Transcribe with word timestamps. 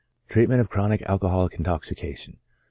TREATMENT 0.29 0.59
OF 0.59 0.67
CHRONIC 0.71 1.03
ALCOHOLIC 1.05 1.53
INTOXICATION. 1.59 2.37